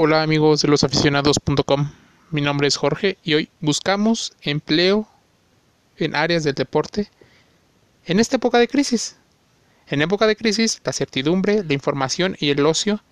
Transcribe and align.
Hola 0.00 0.22
amigos 0.22 0.62
de 0.62 0.68
losaficionados.com, 0.68 1.90
mi 2.30 2.40
nombre 2.40 2.68
es 2.68 2.76
Jorge 2.76 3.18
y 3.24 3.34
hoy 3.34 3.50
buscamos 3.58 4.32
empleo 4.42 5.08
en 5.96 6.14
áreas 6.14 6.44
del 6.44 6.54
deporte 6.54 7.10
en 8.04 8.20
esta 8.20 8.36
época 8.36 8.60
de 8.60 8.68
crisis. 8.68 9.16
En 9.88 10.00
época 10.00 10.28
de 10.28 10.36
crisis, 10.36 10.80
la 10.84 10.92
certidumbre, 10.92 11.64
la 11.64 11.74
información 11.74 12.36
y 12.38 12.50
el 12.50 12.64
ocio 12.64 13.02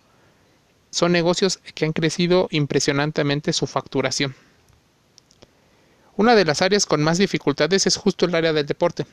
son 0.92 1.10
negocios 1.10 1.58
que 1.74 1.86
han 1.86 1.92
crecido 1.92 2.46
impresionantemente 2.52 3.52
su 3.52 3.66
facturación. 3.66 4.36
Una 6.14 6.36
de 6.36 6.44
las 6.44 6.62
áreas 6.62 6.86
con 6.86 7.02
más 7.02 7.18
dificultades 7.18 7.88
es 7.88 7.96
justo 7.96 8.26
el 8.26 8.34
área 8.36 8.52
del 8.52 8.66
deporte. 8.66 9.08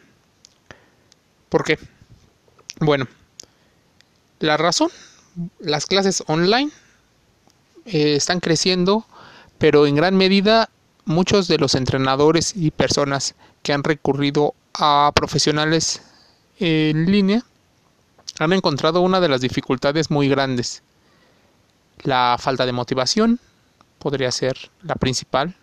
¿Por 1.50 1.64
qué? 1.64 1.80
Bueno, 2.80 3.08
la 4.38 4.58
razón, 4.58 4.92
las 5.58 5.88
clases 5.88 6.24
online 6.28 6.72
eh, 7.86 8.16
están 8.16 8.40
creciendo, 8.40 9.06
pero 9.58 9.86
en 9.86 9.96
gran 9.96 10.16
medida 10.16 10.70
muchos 11.06 11.48
de 11.48 11.58
los 11.58 11.76
entrenadores 11.76 12.54
y 12.56 12.72
personas 12.72 13.36
que 13.62 13.74
han 13.74 13.84
recurrido 13.84 14.54
a 14.74 15.12
profesionales 15.14 16.02
en 16.60 17.12
línea 17.12 17.44
han 18.40 18.54
encontrado 18.54 19.02
una 19.02 19.20
de 19.20 19.30
las 19.30 19.42
dificultades 19.42 20.10
muy 20.10 20.28
grandes. 20.28 20.82
La 22.04 22.38
falta 22.40 22.66
de 22.66 22.72
motivación 22.72 23.40
podría 24.00 24.32
ser 24.32 24.70
la 24.82 24.96
principal, 24.96 25.56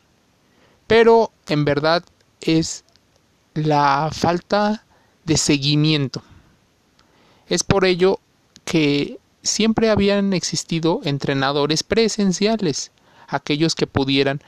pero 0.87 1.31
en 1.47 1.65
verdad 1.65 2.03
es 2.41 2.85
la 3.55 4.11
falta 4.13 4.85
de 5.25 5.37
seguimiento. 5.37 6.23
Es 7.49 7.65
por 7.65 7.85
ello 7.85 8.21
que 8.65 9.20
siempre 9.43 9.91
habían 9.91 10.33
existido 10.33 11.01
entrenadores 11.05 11.83
presenciales, 11.83 12.91
aquellos 13.29 13.75
que 13.75 13.87
pudieran 13.87 14.41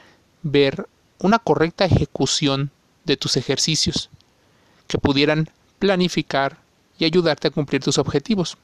ver 0.43 0.89
una 1.19 1.39
correcta 1.39 1.85
ejecución 1.85 2.71
de 3.05 3.17
tus 3.17 3.37
ejercicios, 3.37 4.11
que 4.87 4.99
pudieran 4.99 5.49
planificar 5.79 6.59
y 6.99 7.05
ayudarte 7.05 7.49
a 7.49 7.51
cumplir 7.51 7.83
tus 7.83 7.99
objetivos. 7.99 8.57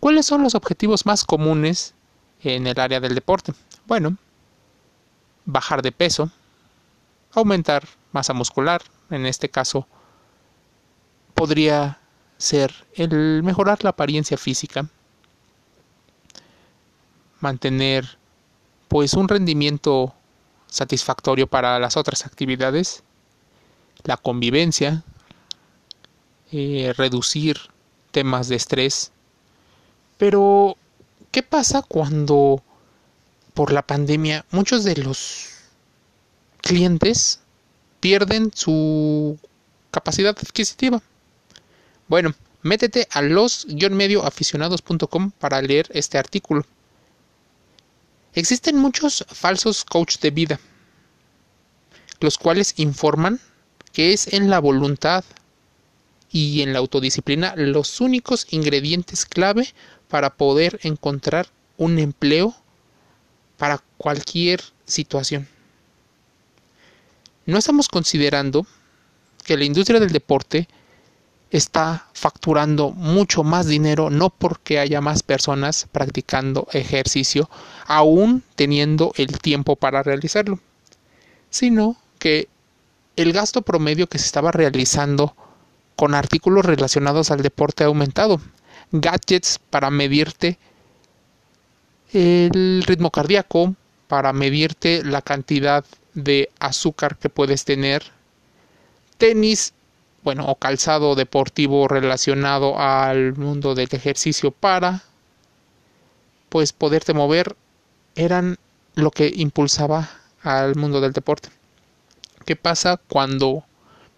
¿Cuáles 0.00 0.26
son 0.26 0.42
los 0.42 0.54
objetivos 0.54 1.06
más 1.06 1.24
comunes 1.24 1.94
en 2.42 2.66
el 2.66 2.78
área 2.80 3.00
del 3.00 3.14
deporte? 3.14 3.54
Bueno, 3.86 4.16
bajar 5.44 5.82
de 5.82 5.92
peso, 5.92 6.30
aumentar 7.32 7.86
masa 8.12 8.32
muscular, 8.32 8.82
en 9.10 9.26
este 9.26 9.48
caso 9.48 9.86
podría 11.34 11.98
ser 12.38 12.86
el 12.94 13.42
mejorar 13.42 13.84
la 13.84 13.90
apariencia 13.90 14.36
física, 14.36 14.88
mantener 17.40 18.18
pues 18.88 19.14
un 19.14 19.28
rendimiento 19.28 20.14
satisfactorio 20.66 21.46
para 21.46 21.78
las 21.78 21.96
otras 21.96 22.26
actividades, 22.26 23.04
la 24.04 24.16
convivencia, 24.16 25.04
eh, 26.52 26.92
reducir 26.96 27.58
temas 28.10 28.48
de 28.48 28.56
estrés. 28.56 29.12
Pero, 30.18 30.76
¿qué 31.30 31.42
pasa 31.42 31.82
cuando 31.82 32.62
por 33.54 33.72
la 33.72 33.82
pandemia 33.82 34.44
muchos 34.50 34.82
de 34.84 34.96
los 34.96 35.48
clientes 36.60 37.40
pierden 38.00 38.50
su 38.54 39.38
capacidad 39.90 40.36
adquisitiva? 40.38 41.02
Bueno, 42.08 42.34
métete 42.62 43.08
a 43.10 43.20
los-medioaficionados.com 43.22 45.32
para 45.32 45.60
leer 45.60 45.88
este 45.90 46.18
artículo. 46.18 46.64
Existen 48.36 48.76
muchos 48.76 49.24
falsos 49.30 49.82
coach 49.82 50.18
de 50.18 50.30
vida, 50.30 50.60
los 52.20 52.36
cuales 52.36 52.74
informan 52.76 53.40
que 53.94 54.12
es 54.12 54.30
en 54.30 54.50
la 54.50 54.58
voluntad 54.58 55.24
y 56.30 56.60
en 56.60 56.74
la 56.74 56.80
autodisciplina 56.80 57.54
los 57.56 57.98
únicos 58.02 58.46
ingredientes 58.50 59.24
clave 59.24 59.72
para 60.08 60.34
poder 60.34 60.78
encontrar 60.82 61.48
un 61.78 61.98
empleo 61.98 62.54
para 63.56 63.82
cualquier 63.96 64.62
situación. 64.84 65.48
No 67.46 67.56
estamos 67.56 67.88
considerando 67.88 68.66
que 69.46 69.56
la 69.56 69.64
industria 69.64 69.98
del 69.98 70.10
deporte 70.10 70.68
está 71.50 72.06
facturando 72.12 72.90
mucho 72.90 73.44
más 73.44 73.66
dinero 73.66 74.10
no 74.10 74.30
porque 74.30 74.78
haya 74.78 75.00
más 75.00 75.22
personas 75.22 75.86
practicando 75.92 76.66
ejercicio 76.72 77.48
aún 77.86 78.42
teniendo 78.56 79.12
el 79.16 79.38
tiempo 79.38 79.76
para 79.76 80.02
realizarlo, 80.02 80.58
sino 81.50 81.96
que 82.18 82.48
el 83.14 83.32
gasto 83.32 83.62
promedio 83.62 84.08
que 84.08 84.18
se 84.18 84.26
estaba 84.26 84.50
realizando 84.50 85.34
con 85.94 86.14
artículos 86.14 86.66
relacionados 86.66 87.30
al 87.30 87.42
deporte 87.42 87.84
ha 87.84 87.86
aumentado. 87.86 88.40
Gadgets 88.92 89.58
para 89.70 89.90
medirte 89.90 90.58
el 92.12 92.84
ritmo 92.86 93.10
cardíaco, 93.10 93.74
para 94.06 94.32
medirte 94.32 95.02
la 95.04 95.22
cantidad 95.22 95.84
de 96.14 96.50
azúcar 96.58 97.16
que 97.16 97.28
puedes 97.30 97.64
tener, 97.64 98.04
tenis 99.18 99.72
bueno, 100.26 100.44
o 100.46 100.56
calzado 100.56 101.14
deportivo 101.14 101.86
relacionado 101.86 102.80
al 102.80 103.36
mundo 103.36 103.76
del 103.76 103.86
ejercicio 103.92 104.50
para 104.50 105.04
pues 106.48 106.72
poderte 106.72 107.14
mover 107.14 107.54
eran 108.16 108.58
lo 108.96 109.12
que 109.12 109.32
impulsaba 109.32 110.10
al 110.42 110.74
mundo 110.74 111.00
del 111.00 111.12
deporte. 111.12 111.50
¿Qué 112.44 112.56
pasa 112.56 112.96
cuando 112.96 113.62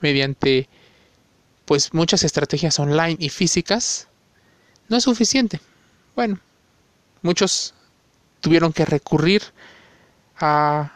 mediante 0.01 0.71
pues 1.67 1.93
muchas 1.93 2.25
estrategias 2.25 2.79
online 2.79 3.19
y 3.19 3.29
físicas 3.29 4.09
no 4.89 4.97
es 4.97 5.05
suficiente? 5.05 5.61
Bueno, 6.17 6.41
muchos 7.21 7.75
tuvieron 8.41 8.73
que 8.73 8.87
recurrir 8.87 9.43
a 10.41 10.91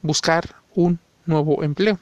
buscar 0.00 0.54
un 0.76 1.00
nuevo 1.26 1.64
empleo. 1.64 1.98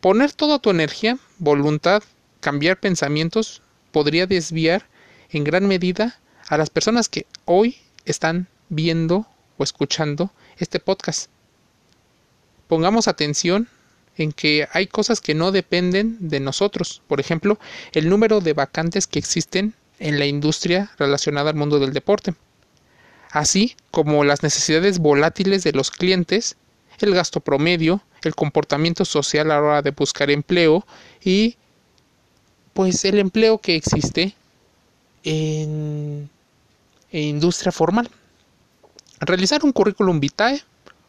Poner 0.00 0.32
toda 0.32 0.58
tu 0.58 0.70
energía, 0.70 1.18
voluntad, 1.38 2.02
cambiar 2.40 2.78
pensamientos 2.78 3.62
podría 3.92 4.26
desviar 4.26 4.86
en 5.30 5.44
gran 5.44 5.66
medida 5.66 6.18
a 6.48 6.58
las 6.58 6.70
personas 6.70 7.08
que 7.08 7.26
hoy 7.44 7.76
están 8.04 8.46
viendo 8.68 9.26
o 9.56 9.64
escuchando 9.64 10.32
este 10.58 10.80
podcast. 10.80 11.30
Pongamos 12.68 13.08
atención 13.08 13.68
en 14.16 14.32
que 14.32 14.68
hay 14.72 14.86
cosas 14.86 15.20
que 15.20 15.34
no 15.34 15.50
dependen 15.50 16.16
de 16.20 16.40
nosotros. 16.40 17.02
Por 17.06 17.20
ejemplo, 17.20 17.58
el 17.92 18.08
número 18.08 18.40
de 18.40 18.52
vacantes 18.52 19.06
que 19.06 19.18
existen 19.18 19.74
en 19.98 20.18
la 20.18 20.26
industria 20.26 20.90
relacionada 20.98 21.50
al 21.50 21.56
mundo 21.56 21.78
del 21.78 21.92
deporte, 21.92 22.34
así 23.30 23.76
como 23.90 24.24
las 24.24 24.42
necesidades 24.42 24.98
volátiles 24.98 25.64
de 25.64 25.72
los 25.72 25.90
clientes 25.90 26.56
el 26.98 27.14
gasto 27.14 27.40
promedio, 27.40 28.02
el 28.26 28.34
comportamiento 28.34 29.04
social 29.04 29.50
a 29.50 29.54
la 29.54 29.62
hora 29.62 29.82
de 29.82 29.90
buscar 29.90 30.30
empleo 30.30 30.86
y 31.22 31.56
pues 32.74 33.04
el 33.04 33.18
empleo 33.18 33.58
que 33.58 33.74
existe 33.74 34.34
en, 35.24 36.28
industria 37.10 37.72
formal. 37.72 38.10
Realizar 39.20 39.64
un 39.64 39.72
currículum 39.72 40.20
vitae 40.20 40.62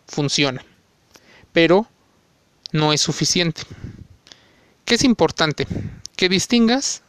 funciona, 0.08 0.64
pero 1.52 1.88
no 2.72 2.94
es 2.94 3.02
suficiente. 3.02 3.64
¿Qué 4.86 4.96
es 4.96 5.04
importante? 5.04 5.68
Que 6.16 6.30
distingas, 6.30 7.02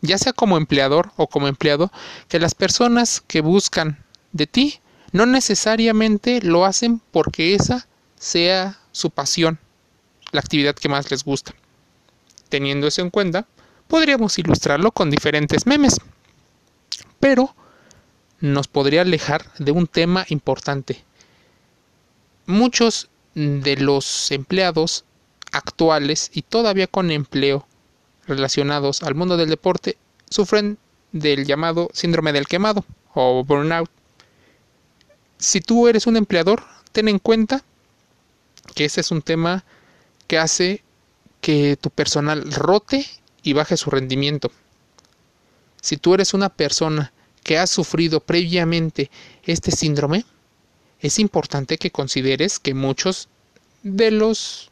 ya 0.00 0.18
sea 0.18 0.32
como 0.32 0.56
empleador 0.56 1.12
o 1.16 1.28
como 1.28 1.46
empleado, 1.46 1.92
que 2.28 2.40
las 2.40 2.54
personas 2.54 3.22
que 3.24 3.40
buscan 3.40 4.04
de 4.32 4.48
ti 4.48 4.80
no 5.12 5.26
necesariamente 5.26 6.40
lo 6.42 6.64
hacen 6.64 7.00
porque 7.12 7.54
esa 7.54 7.86
sea 8.18 8.78
su 8.96 9.10
pasión, 9.10 9.58
la 10.32 10.40
actividad 10.40 10.74
que 10.74 10.88
más 10.88 11.10
les 11.10 11.22
gusta. 11.22 11.54
Teniendo 12.48 12.86
eso 12.86 13.02
en 13.02 13.10
cuenta, 13.10 13.46
podríamos 13.88 14.38
ilustrarlo 14.38 14.90
con 14.90 15.10
diferentes 15.10 15.66
memes. 15.66 16.00
Pero 17.20 17.54
nos 18.40 18.68
podría 18.68 19.02
alejar 19.02 19.52
de 19.58 19.72
un 19.72 19.86
tema 19.86 20.24
importante. 20.30 21.04
Muchos 22.46 23.10
de 23.34 23.76
los 23.76 24.30
empleados 24.30 25.04
actuales 25.52 26.30
y 26.32 26.40
todavía 26.40 26.86
con 26.86 27.10
empleo 27.10 27.66
relacionados 28.26 29.02
al 29.02 29.14
mundo 29.14 29.36
del 29.36 29.50
deporte 29.50 29.98
sufren 30.30 30.78
del 31.12 31.44
llamado 31.44 31.90
síndrome 31.92 32.32
del 32.32 32.46
quemado 32.46 32.82
o 33.12 33.44
burnout. 33.44 33.90
Si 35.36 35.60
tú 35.60 35.86
eres 35.86 36.06
un 36.06 36.16
empleador, 36.16 36.64
ten 36.92 37.08
en 37.08 37.18
cuenta 37.18 37.62
que 38.74 38.84
ese 38.84 39.00
es 39.00 39.10
un 39.10 39.22
tema 39.22 39.64
que 40.26 40.38
hace 40.38 40.82
que 41.40 41.76
tu 41.76 41.90
personal 41.90 42.52
rote 42.52 43.06
y 43.42 43.52
baje 43.52 43.76
su 43.76 43.90
rendimiento. 43.90 44.50
Si 45.80 45.96
tú 45.96 46.14
eres 46.14 46.34
una 46.34 46.48
persona 46.48 47.12
que 47.44 47.58
has 47.58 47.70
sufrido 47.70 48.20
previamente 48.20 49.10
este 49.44 49.70
síndrome, 49.70 50.24
es 51.00 51.18
importante 51.18 51.78
que 51.78 51.92
consideres 51.92 52.58
que 52.58 52.74
muchos 52.74 53.28
de 53.82 54.10
los 54.10 54.70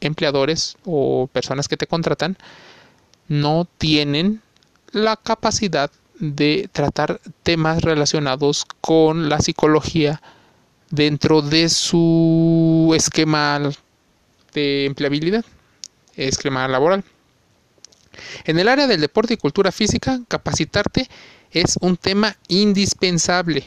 empleadores 0.00 0.76
o 0.84 1.28
personas 1.32 1.68
que 1.68 1.76
te 1.76 1.86
contratan 1.86 2.38
no 3.28 3.68
tienen 3.78 4.40
la 4.90 5.16
capacidad 5.16 5.90
de 6.18 6.68
tratar 6.72 7.20
temas 7.42 7.82
relacionados 7.82 8.66
con 8.80 9.28
la 9.28 9.40
psicología 9.40 10.22
dentro 10.92 11.40
de 11.40 11.70
su 11.70 12.92
esquema 12.94 13.58
de 14.52 14.84
empleabilidad, 14.84 15.44
esquema 16.16 16.68
laboral. 16.68 17.02
En 18.44 18.58
el 18.58 18.68
área 18.68 18.86
del 18.86 19.00
deporte 19.00 19.34
y 19.34 19.38
cultura 19.38 19.72
física, 19.72 20.20
capacitarte 20.28 21.08
es 21.50 21.78
un 21.80 21.96
tema 21.96 22.36
indispensable. 22.46 23.64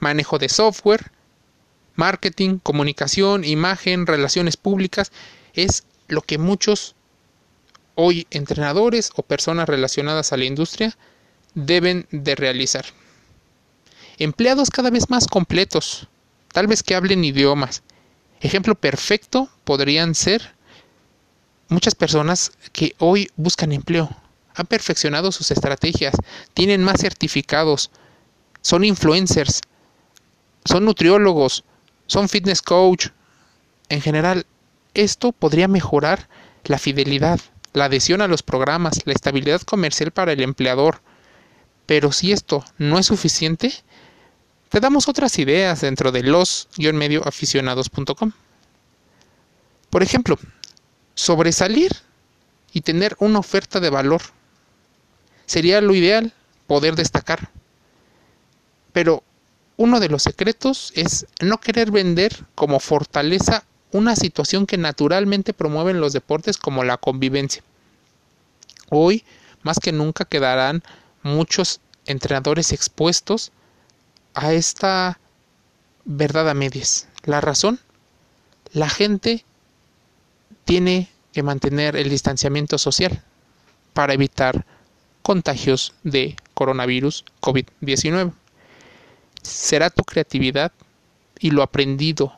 Manejo 0.00 0.38
de 0.38 0.48
software, 0.48 1.12
marketing, 1.94 2.58
comunicación, 2.58 3.44
imagen, 3.44 4.04
relaciones 4.04 4.56
públicas, 4.56 5.12
es 5.54 5.84
lo 6.08 6.22
que 6.22 6.38
muchos 6.38 6.96
hoy 7.94 8.26
entrenadores 8.32 9.12
o 9.14 9.22
personas 9.22 9.68
relacionadas 9.68 10.32
a 10.32 10.36
la 10.36 10.44
industria 10.44 10.96
deben 11.54 12.08
de 12.10 12.34
realizar. 12.34 12.84
Empleados 14.18 14.70
cada 14.70 14.90
vez 14.90 15.08
más 15.08 15.28
completos, 15.28 16.08
tal 16.56 16.68
vez 16.68 16.82
que 16.82 16.94
hablen 16.94 17.22
idiomas. 17.22 17.82
Ejemplo 18.40 18.74
perfecto 18.74 19.50
podrían 19.64 20.14
ser 20.14 20.54
muchas 21.68 21.94
personas 21.94 22.50
que 22.72 22.94
hoy 22.96 23.28
buscan 23.36 23.72
empleo. 23.72 24.08
Han 24.54 24.64
perfeccionado 24.64 25.32
sus 25.32 25.50
estrategias, 25.50 26.14
tienen 26.54 26.82
más 26.82 27.02
certificados, 27.02 27.90
son 28.62 28.84
influencers, 28.84 29.60
son 30.64 30.86
nutriólogos, 30.86 31.62
son 32.06 32.26
fitness 32.26 32.62
coach. 32.62 33.08
En 33.90 34.00
general, 34.00 34.46
esto 34.94 35.32
podría 35.32 35.68
mejorar 35.68 36.26
la 36.64 36.78
fidelidad, 36.78 37.38
la 37.74 37.84
adhesión 37.84 38.22
a 38.22 38.28
los 38.28 38.42
programas, 38.42 39.02
la 39.04 39.12
estabilidad 39.12 39.60
comercial 39.60 40.10
para 40.10 40.32
el 40.32 40.40
empleador. 40.40 41.02
Pero 41.84 42.12
si 42.12 42.32
esto 42.32 42.64
no 42.78 42.98
es 42.98 43.04
suficiente, 43.04 43.74
te 44.68 44.80
damos 44.80 45.08
otras 45.08 45.38
ideas 45.38 45.80
dentro 45.80 46.12
de 46.12 46.22
los-medioaficionados.com. 46.22 48.32
Por 49.90 50.02
ejemplo, 50.02 50.38
sobresalir 51.14 51.92
y 52.72 52.82
tener 52.82 53.16
una 53.18 53.38
oferta 53.38 53.80
de 53.80 53.90
valor. 53.90 54.22
Sería 55.46 55.80
lo 55.80 55.94
ideal 55.94 56.32
poder 56.66 56.96
destacar. 56.96 57.50
Pero 58.92 59.22
uno 59.76 60.00
de 60.00 60.08
los 60.08 60.22
secretos 60.22 60.92
es 60.94 61.26
no 61.40 61.58
querer 61.58 61.90
vender 61.90 62.44
como 62.54 62.80
fortaleza 62.80 63.64
una 63.92 64.16
situación 64.16 64.66
que 64.66 64.78
naturalmente 64.78 65.54
promueven 65.54 66.00
los 66.00 66.12
deportes 66.12 66.56
como 66.56 66.84
la 66.84 66.96
convivencia. 66.96 67.62
Hoy, 68.90 69.24
más 69.62 69.78
que 69.78 69.92
nunca, 69.92 70.24
quedarán 70.24 70.82
muchos 71.22 71.80
entrenadores 72.04 72.72
expuestos 72.72 73.52
a 74.36 74.52
esta 74.52 75.18
verdad 76.04 76.48
a 76.48 76.54
medias. 76.54 77.08
La 77.24 77.40
razón, 77.40 77.80
la 78.72 78.88
gente 78.88 79.44
tiene 80.64 81.08
que 81.32 81.42
mantener 81.42 81.96
el 81.96 82.10
distanciamiento 82.10 82.78
social 82.78 83.24
para 83.94 84.14
evitar 84.14 84.64
contagios 85.22 85.94
de 86.04 86.36
coronavirus 86.54 87.24
COVID-19 87.40 88.32
será 89.42 89.90
tu 89.90 90.04
creatividad 90.04 90.72
y 91.38 91.50
lo 91.50 91.62
aprendido 91.62 92.32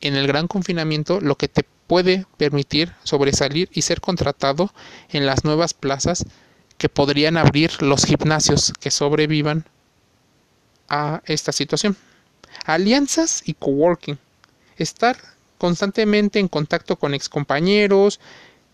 en 0.00 0.16
el 0.16 0.26
gran 0.26 0.48
confinamiento 0.48 1.20
lo 1.20 1.36
que 1.36 1.48
te 1.48 1.64
puede 1.86 2.26
permitir 2.36 2.92
sobresalir 3.04 3.68
y 3.72 3.82
ser 3.82 4.00
contratado 4.00 4.72
en 5.10 5.26
las 5.26 5.44
nuevas 5.44 5.74
plazas 5.74 6.24
que 6.78 6.88
podrían 6.88 7.36
abrir 7.36 7.82
los 7.82 8.04
gimnasios 8.04 8.72
que 8.80 8.90
sobrevivan 8.90 9.66
a 10.88 11.22
esta 11.26 11.52
situación. 11.52 11.96
Alianzas 12.64 13.42
y 13.44 13.54
coworking. 13.54 14.18
Estar 14.76 15.16
constantemente 15.58 16.38
en 16.38 16.48
contacto 16.48 16.96
con 16.96 17.14
excompañeros 17.14 18.20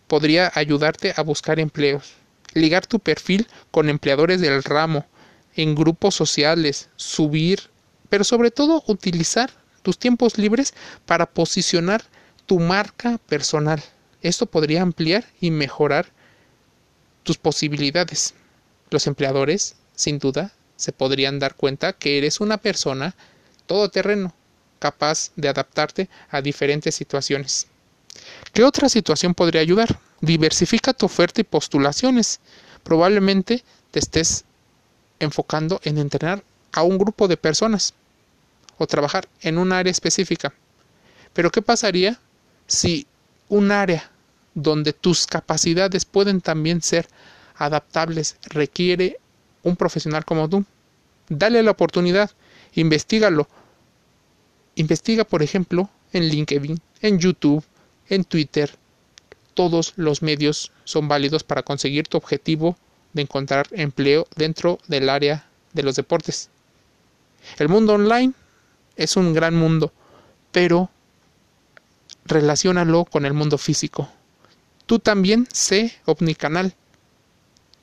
podría 0.08 0.50
ayudarte 0.54 1.14
a 1.16 1.22
buscar 1.22 1.60
empleos. 1.60 2.14
Ligar 2.54 2.86
tu 2.86 2.98
perfil 2.98 3.46
con 3.70 3.88
empleadores 3.88 4.40
del 4.40 4.62
ramo 4.62 5.06
en 5.54 5.74
grupos 5.74 6.14
sociales, 6.14 6.88
subir 6.96 7.70
pero 8.12 8.24
sobre 8.24 8.50
todo 8.50 8.84
utilizar 8.88 9.50
tus 9.80 9.96
tiempos 9.96 10.36
libres 10.36 10.74
para 11.06 11.24
posicionar 11.24 12.04
tu 12.44 12.60
marca 12.60 13.16
personal. 13.26 13.82
Esto 14.20 14.44
podría 14.44 14.82
ampliar 14.82 15.24
y 15.40 15.50
mejorar 15.50 16.12
tus 17.22 17.38
posibilidades. 17.38 18.34
Los 18.90 19.06
empleadores, 19.06 19.76
sin 19.94 20.18
duda, 20.18 20.52
se 20.76 20.92
podrían 20.92 21.38
dar 21.38 21.54
cuenta 21.54 21.92
que 21.92 22.19
eres 22.19 22.40
una 22.40 22.58
persona 22.58 23.14
todoterreno, 23.66 24.34
capaz 24.78 25.30
de 25.36 25.48
adaptarte 25.48 26.08
a 26.30 26.40
diferentes 26.42 26.94
situaciones. 26.94 27.66
¿Qué 28.52 28.64
otra 28.64 28.88
situación 28.88 29.34
podría 29.34 29.60
ayudar? 29.60 29.98
Diversifica 30.20 30.92
tu 30.92 31.06
oferta 31.06 31.40
y 31.40 31.44
postulaciones. 31.44 32.40
Probablemente 32.82 33.64
te 33.90 33.98
estés 33.98 34.44
enfocando 35.20 35.80
en 35.84 35.98
entrenar 35.98 36.42
a 36.72 36.82
un 36.82 36.98
grupo 36.98 37.28
de 37.28 37.36
personas 37.36 37.94
o 38.78 38.86
trabajar 38.86 39.28
en 39.40 39.58
un 39.58 39.72
área 39.72 39.90
específica. 39.90 40.52
Pero 41.32 41.50
¿qué 41.50 41.62
pasaría 41.62 42.19
si 42.66 43.06
un 43.48 43.70
área 43.70 44.10
donde 44.54 44.92
tus 44.92 45.26
capacidades 45.26 46.04
pueden 46.04 46.40
también 46.40 46.82
ser 46.82 47.08
adaptables 47.56 48.36
requiere 48.42 49.19
un 49.62 49.76
profesional 49.76 50.24
como 50.24 50.48
tú? 50.48 50.64
Dale 51.28 51.62
la 51.62 51.70
oportunidad, 51.70 52.30
investigalo. 52.74 53.48
Investiga, 54.74 55.24
por 55.24 55.42
ejemplo, 55.42 55.88
en 56.12 56.24
LinkedIn, 56.24 56.80
en 57.00 57.18
YouTube, 57.18 57.64
en 58.08 58.24
Twitter. 58.24 58.70
Todos 59.54 59.92
los 59.96 60.22
medios 60.22 60.72
son 60.84 61.08
válidos 61.08 61.44
para 61.44 61.62
conseguir 61.62 62.08
tu 62.08 62.16
objetivo 62.16 62.76
de 63.12 63.22
encontrar 63.22 63.66
empleo 63.72 64.26
dentro 64.36 64.78
del 64.88 65.08
área 65.08 65.46
de 65.72 65.82
los 65.82 65.96
deportes. 65.96 66.48
El 67.58 67.68
mundo 67.68 67.94
online 67.94 68.32
es 68.96 69.16
un 69.16 69.34
gran 69.34 69.54
mundo, 69.54 69.92
pero 70.52 70.90
relaciónalo 72.24 73.04
con 73.04 73.26
el 73.26 73.32
mundo 73.32 73.58
físico. 73.58 74.08
Tú 74.86 74.98
también 74.98 75.46
sé 75.52 75.92
omnicanal. 76.04 76.74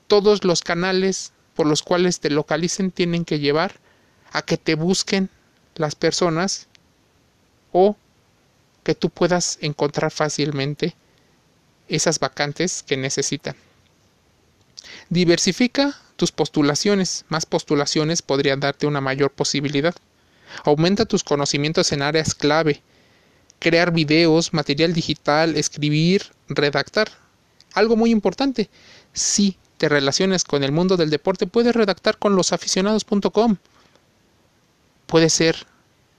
Todos 0.06 0.44
los 0.44 0.62
canales 0.62 1.32
por 1.60 1.66
los 1.66 1.82
cuales 1.82 2.20
te 2.20 2.30
localicen 2.30 2.90
tienen 2.90 3.26
que 3.26 3.38
llevar 3.38 3.74
a 4.32 4.40
que 4.40 4.56
te 4.56 4.76
busquen 4.76 5.28
las 5.74 5.94
personas 5.94 6.68
o 7.70 7.98
que 8.82 8.94
tú 8.94 9.10
puedas 9.10 9.58
encontrar 9.60 10.10
fácilmente 10.10 10.94
esas 11.86 12.18
vacantes 12.18 12.82
que 12.82 12.96
necesitan. 12.96 13.56
Diversifica 15.10 16.00
tus 16.16 16.32
postulaciones. 16.32 17.26
Más 17.28 17.44
postulaciones 17.44 18.22
podrían 18.22 18.60
darte 18.60 18.86
una 18.86 19.02
mayor 19.02 19.30
posibilidad. 19.30 19.94
Aumenta 20.64 21.04
tus 21.04 21.22
conocimientos 21.24 21.92
en 21.92 22.00
áreas 22.00 22.34
clave. 22.34 22.80
Crear 23.58 23.92
videos, 23.92 24.54
material 24.54 24.94
digital, 24.94 25.58
escribir, 25.58 26.22
redactar. 26.48 27.10
Algo 27.74 27.96
muy 27.96 28.12
importante. 28.12 28.70
Si 29.12 29.58
te 29.80 29.88
relacionas 29.88 30.44
con 30.44 30.62
el 30.62 30.72
mundo 30.72 30.98
del 30.98 31.08
deporte, 31.08 31.46
puedes 31.46 31.74
redactar 31.74 32.18
con 32.18 32.36
losaficionados.com. 32.36 33.56
Puede 35.06 35.30
ser 35.30 35.66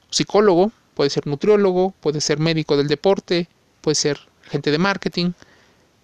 psicólogo, 0.09 0.71
puede 0.95 1.11
ser 1.11 1.27
nutriólogo, 1.27 1.93
puede 2.01 2.21
ser 2.21 2.39
médico 2.39 2.75
del 2.75 2.87
deporte, 2.87 3.47
puede 3.81 3.93
ser 3.93 4.19
gente 4.49 4.71
de 4.71 4.79
marketing. 4.79 5.33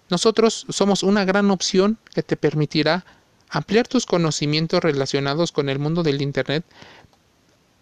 Nosotros 0.08 0.66
somos 0.68 1.02
una 1.02 1.24
gran 1.24 1.50
opción 1.50 1.98
que 2.14 2.22
te 2.22 2.36
permitirá 2.36 3.04
ampliar 3.50 3.88
tus 3.88 4.06
conocimientos 4.06 4.80
relacionados 4.80 5.50
con 5.50 5.68
el 5.68 5.80
mundo 5.80 6.04
del 6.04 6.22
Internet 6.22 6.64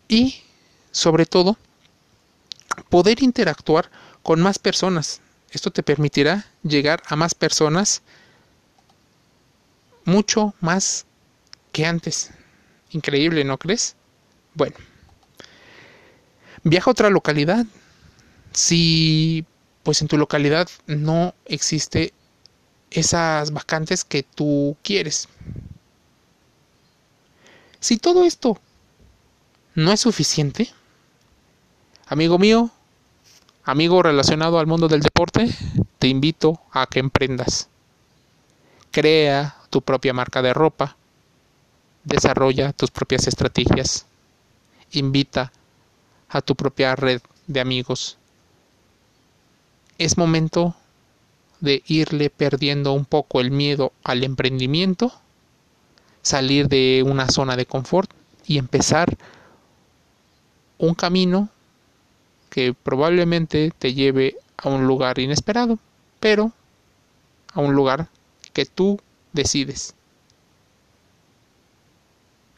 y, 0.08 0.36
sobre 0.90 1.26
todo, 1.26 1.58
poder 2.88 3.22
interactuar 3.22 3.90
con 4.22 4.40
más 4.40 4.58
personas. 4.58 5.20
Esto 5.50 5.70
te 5.70 5.82
permitirá 5.82 6.46
llegar 6.62 7.02
a 7.08 7.14
más 7.14 7.34
personas 7.34 8.00
mucho 10.06 10.54
más 10.60 11.04
que 11.72 11.84
antes. 11.84 12.30
Increíble, 12.90 13.44
¿no 13.44 13.58
crees? 13.58 13.96
Bueno, 14.54 14.76
viaja 16.62 16.90
a 16.90 16.92
otra 16.92 17.10
localidad. 17.10 17.66
Si 18.52 19.44
pues 19.82 20.00
en 20.00 20.08
tu 20.08 20.16
localidad 20.16 20.68
no 20.86 21.34
existe 21.44 22.12
esas 22.90 23.52
vacantes 23.52 24.04
que 24.04 24.22
tú 24.22 24.76
quieres. 24.82 25.28
Si 27.78 27.98
todo 27.98 28.24
esto 28.24 28.58
no 29.74 29.92
es 29.92 30.00
suficiente, 30.00 30.72
amigo 32.06 32.38
mío, 32.38 32.70
amigo 33.62 34.02
relacionado 34.02 34.58
al 34.58 34.66
mundo 34.66 34.88
del 34.88 35.02
deporte, 35.02 35.54
te 35.98 36.08
invito 36.08 36.60
a 36.72 36.86
que 36.86 36.98
emprendas. 36.98 37.68
Crea 38.90 39.54
tu 39.76 39.82
propia 39.82 40.14
marca 40.14 40.40
de 40.40 40.54
ropa, 40.54 40.96
desarrolla 42.02 42.72
tus 42.72 42.90
propias 42.90 43.26
estrategias, 43.26 44.06
invita 44.92 45.52
a 46.30 46.40
tu 46.40 46.56
propia 46.56 46.96
red 46.96 47.20
de 47.46 47.60
amigos. 47.60 48.16
Es 49.98 50.16
momento 50.16 50.74
de 51.60 51.82
irle 51.88 52.30
perdiendo 52.30 52.94
un 52.94 53.04
poco 53.04 53.42
el 53.42 53.50
miedo 53.50 53.92
al 54.02 54.24
emprendimiento, 54.24 55.12
salir 56.22 56.68
de 56.68 57.04
una 57.06 57.28
zona 57.28 57.54
de 57.54 57.66
confort 57.66 58.10
y 58.46 58.56
empezar 58.56 59.14
un 60.78 60.94
camino 60.94 61.50
que 62.48 62.72
probablemente 62.72 63.74
te 63.78 63.92
lleve 63.92 64.36
a 64.56 64.70
un 64.70 64.86
lugar 64.86 65.18
inesperado, 65.18 65.78
pero 66.18 66.52
a 67.52 67.60
un 67.60 67.74
lugar 67.74 68.08
que 68.54 68.64
tú 68.64 68.98
decides. 69.36 69.94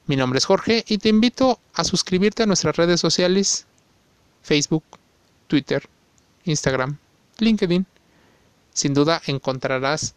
Mi 0.07 0.17
nombre 0.17 0.39
es 0.39 0.47
Jorge 0.47 0.85
y 0.89 0.97
te 0.97 1.11
invito 1.11 1.61
a 1.75 1.85
suscribirte 1.85 2.43
a 2.43 2.47
nuestras 2.47 2.77
redes 2.77 2.99
sociales 2.99 3.67
Facebook, 4.43 4.85
Twitter, 5.47 5.87
Instagram, 6.45 6.97
LinkedIn. 7.37 7.85
Sin 8.73 8.95
duda 8.95 9.21
encontrarás 9.27 10.15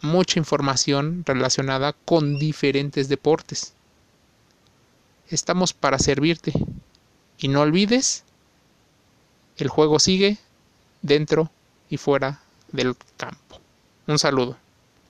mucha 0.00 0.38
información 0.38 1.24
relacionada 1.26 1.92
con 1.92 2.38
diferentes 2.38 3.08
deportes. 3.10 3.74
Estamos 5.28 5.74
para 5.74 5.98
servirte. 5.98 6.52
Y 7.36 7.48
no 7.48 7.60
olvides, 7.60 8.24
el 9.58 9.68
juego 9.68 9.98
sigue 9.98 10.38
dentro 11.02 11.50
y 11.90 11.98
fuera 11.98 12.40
del 12.72 12.96
campo. 13.16 13.60
Un 14.06 14.18
saludo. 14.18 14.63